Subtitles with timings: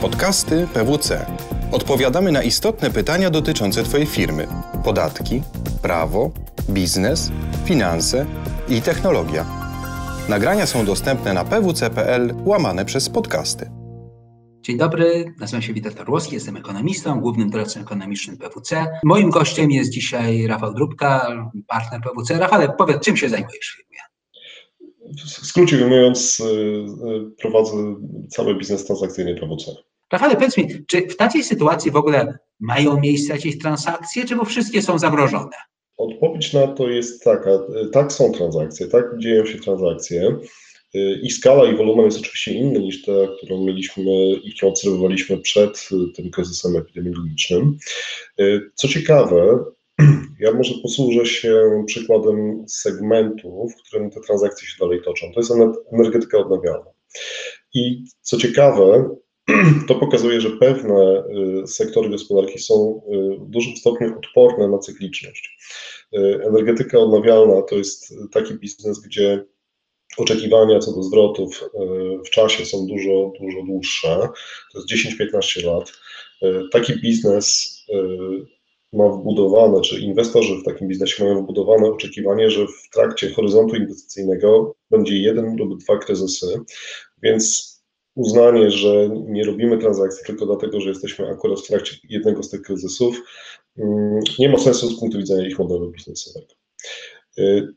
[0.00, 1.26] Podcasty PWC.
[1.72, 4.46] Odpowiadamy na istotne pytania dotyczące Twojej firmy:
[4.84, 5.42] podatki,
[5.82, 6.30] prawo,
[6.70, 7.32] biznes,
[7.64, 8.26] finanse
[8.68, 9.46] i technologia.
[10.28, 13.70] Nagrania są dostępne na pwc.pl łamane przez podcasty.
[14.62, 18.86] Dzień dobry, nazywam się Witold Orłowski, jestem ekonomistą, głównym doradcą ekonomicznym PWC.
[19.04, 21.28] Moim gościem jest dzisiaj Rafał Drubka,
[21.66, 22.38] partner PWC.
[22.38, 24.07] Rafale, powiedz, czym się zajmujesz w firmie?
[25.16, 26.86] W skrócie mówiąc, y, y,
[27.38, 27.96] prowadzę
[28.28, 29.72] cały biznes transakcyjny PWC.
[30.12, 34.44] Rafale, powiedz mi, czy w takiej sytuacji w ogóle mają miejsce jakieś transakcje, czy bo
[34.44, 35.56] wszystkie są zamrożone?
[35.96, 40.36] Odpowiedź na to jest taka, y, tak są transakcje, tak dzieją się transakcje.
[41.22, 44.02] Ich skala i wolumen jest oczywiście inny niż ta, którą mieliśmy
[44.44, 47.78] i którą obserwowaliśmy przed tym kryzysem epidemiologicznym.
[48.74, 49.64] Co ciekawe,
[50.38, 55.32] ja może posłużę się przykładem segmentu, w którym te transakcje się dalej toczą.
[55.34, 55.52] To jest
[55.92, 56.90] energetyka odnawialna.
[57.74, 59.16] I co ciekawe,
[59.88, 61.24] to pokazuje, że pewne
[61.62, 65.58] y, sektory gospodarki są y, w dużym stopniu odporne na cykliczność.
[66.14, 69.44] Y, energetyka odnawialna to jest taki biznes, gdzie
[70.16, 71.64] oczekiwania co do zwrotów
[72.26, 74.28] w czasie są dużo, dużo dłuższe.
[74.72, 75.92] To jest 10-15 lat.
[76.72, 77.76] Taki biznes
[78.92, 84.74] ma wbudowane, czy inwestorzy w takim biznesie mają wbudowane oczekiwanie, że w trakcie horyzontu inwestycyjnego
[84.90, 86.60] będzie jeden lub dwa kryzysy,
[87.22, 87.78] więc
[88.14, 92.62] uznanie, że nie robimy transakcji tylko dlatego, że jesteśmy akurat w trakcie jednego z tych
[92.62, 93.22] kryzysów,
[93.78, 96.54] mm, nie ma sensu z punktu widzenia ich modelu biznesowego.
[97.38, 97.68] Y,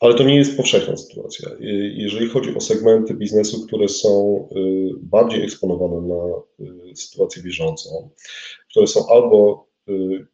[0.00, 1.48] ale to nie jest powszechna sytuacja.
[1.50, 6.42] Y, jeżeli chodzi o segmenty biznesu, które są y, bardziej eksponowane na
[6.94, 8.10] sytuację bieżącą,
[8.70, 9.66] które są albo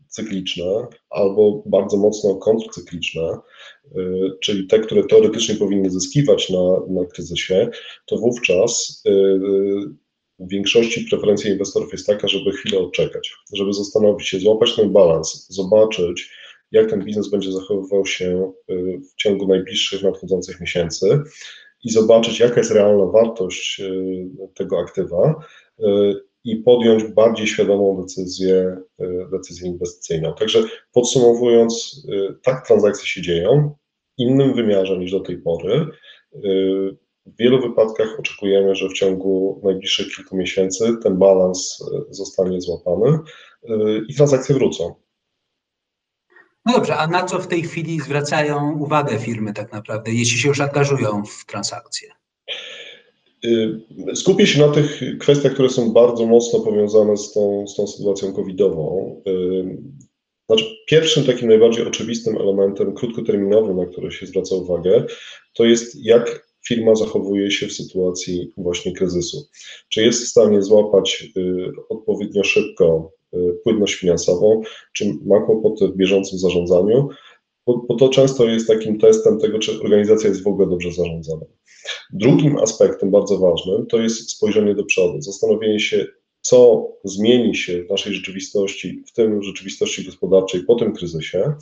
[0.08, 3.38] cykliczne albo bardzo mocno kontrcykliczne,
[3.96, 7.68] y, czyli te, które teoretycznie powinny zyskiwać na, na kryzysie,
[8.06, 9.40] to wówczas y,
[10.38, 15.46] w większości preferencja inwestorów jest taka, żeby chwilę odczekać, żeby zastanowić się, złapać ten balans,
[15.48, 16.30] zobaczyć,
[16.72, 18.52] jak ten biznes będzie zachowywał się
[19.12, 21.20] w ciągu najbliższych nadchodzących miesięcy
[21.84, 23.82] i zobaczyć, jaka jest realna wartość
[24.54, 25.44] tego aktywa
[26.44, 30.34] i podjąć bardziej świadomą decyzję, e, decyzję inwestycyjną.
[30.34, 30.62] Także
[30.92, 33.74] podsumowując, e, tak transakcje się dzieją
[34.18, 35.86] w innym wymiarze niż do tej pory.
[36.34, 36.38] E,
[37.26, 43.18] w wielu wypadkach oczekujemy, że w ciągu najbliższych kilku miesięcy ten balans zostanie złapany
[44.08, 44.94] i transakcje wrócą.
[46.66, 50.48] No dobrze, a na co w tej chwili zwracają uwagę firmy tak naprawdę, jeśli się
[50.48, 52.10] już angażują w transakcje?
[53.44, 53.80] Y,
[54.14, 58.32] skupię się na tych kwestiach, które są bardzo mocno powiązane z tą, z tą sytuacją
[58.32, 59.16] covidową.
[59.26, 59.78] Y,
[60.48, 65.04] znaczy, pierwszym takim najbardziej oczywistym elementem krótkoterminowym, na który się zwraca uwagę,
[65.54, 69.48] to jest jak firma zachowuje się w sytuacji właśnie kryzysu.
[69.88, 73.12] Czy jest w stanie złapać y, odpowiednio szybko
[73.64, 74.62] płynność finansową,
[74.92, 77.08] czy ma kłopoty w bieżącym zarządzaniu,
[77.70, 81.46] bo, bo to często jest takim testem tego, czy organizacja jest w ogóle dobrze zarządzana.
[82.12, 86.06] Drugim aspektem bardzo ważnym to jest spojrzenie do przodu, zastanowienie się,
[86.40, 91.54] co zmieni się w naszej rzeczywistości, w tym rzeczywistości gospodarczej po tym kryzysie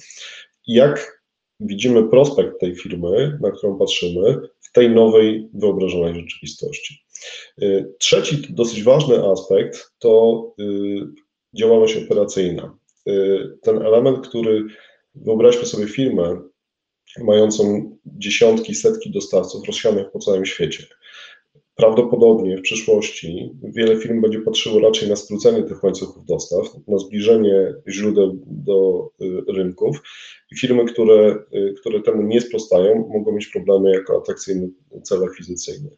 [0.66, 1.22] jak
[1.60, 7.04] widzimy prospekt tej firmy, na którą patrzymy, w tej nowej, wyobrażonej rzeczywistości.
[7.62, 10.64] Y, trzeci dosyć ważny aspekt to y,
[11.54, 12.78] działalność operacyjna.
[13.08, 14.66] Y, ten element, który
[15.14, 16.42] wyobraźmy sobie firmę,
[17.19, 20.86] mającą dziesiątki, setki dostawców rozsianych po całym świecie.
[21.74, 27.74] Prawdopodobnie w przyszłości wiele firm będzie patrzyło raczej na skrócenie tych łańcuchów dostaw, na zbliżenie
[27.88, 29.96] źródeł do y, rynków
[30.52, 34.70] i firmy, które, y, które temu nie sprostają, mogą mieć problemy jako atrakcyjny
[35.02, 35.90] cel akwizycyjny.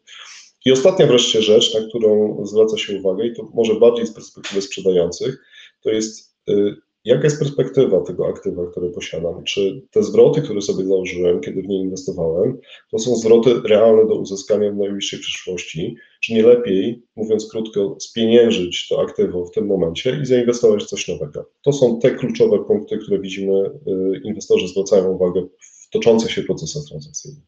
[0.65, 4.61] I ostatnia wreszcie rzecz, na którą zwraca się uwagę, i to może bardziej z perspektywy
[4.61, 5.43] sprzedających,
[5.81, 6.75] to jest y,
[7.05, 9.43] Jaka jest perspektywa tego aktywa, które posiadam?
[9.43, 12.57] Czy te zwroty, które sobie założyłem, kiedy w nie inwestowałem,
[12.91, 15.95] to są zwroty realne do uzyskania w najbliższej przyszłości?
[16.21, 21.07] Czy nie lepiej, mówiąc krótko, spieniężyć to aktywo w tym momencie i zainwestować w coś
[21.07, 21.49] nowego?
[21.61, 26.83] To są te kluczowe punkty, które widzimy, y, inwestorzy zwracają uwagę w toczących się procesach
[26.89, 27.43] transakcyjnych.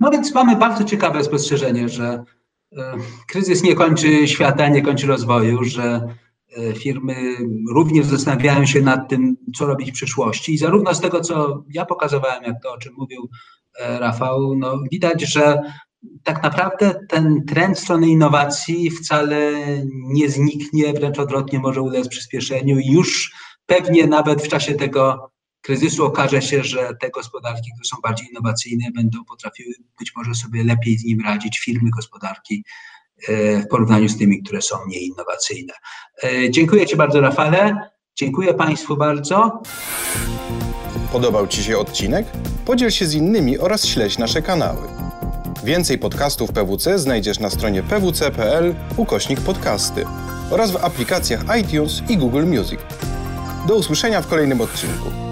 [0.00, 2.24] No więc mamy bardzo ciekawe spostrzeżenie, że
[2.72, 2.76] y,
[3.28, 6.08] kryzys nie kończy świata, nie kończy rozwoju, że
[6.78, 7.36] firmy
[7.70, 10.54] również zastanawiają się nad tym, co robić w przyszłości.
[10.54, 13.28] I zarówno z tego, co ja pokazywałem, jak to, o czym mówił
[13.80, 15.58] e, Rafał, no widać, że
[16.22, 19.52] tak naprawdę ten trend strony innowacji wcale
[19.92, 23.32] nie zniknie, wręcz odwrotnie może ulec przyspieszeniu i już
[23.66, 25.30] pewnie nawet w czasie tego
[25.60, 30.64] kryzysu okaże się, że te gospodarki, które są bardziej innowacyjne, będą potrafiły być może sobie
[30.64, 32.64] lepiej z nim radzić, firmy, gospodarki
[33.28, 35.72] w porównaniu z tymi, które są mniej innowacyjne.
[36.50, 37.76] Dziękuję Ci bardzo, Rafale.
[38.18, 39.62] Dziękuję Państwu bardzo.
[41.12, 42.26] Podobał Ci się odcinek?
[42.66, 44.88] Podziel się z innymi oraz śledź nasze kanały.
[45.64, 50.04] Więcej podcastów PWC znajdziesz na stronie pwc.pl ukośnik podcasty
[50.50, 52.80] oraz w aplikacjach iTunes i Google Music.
[53.68, 55.25] Do usłyszenia w kolejnym odcinku.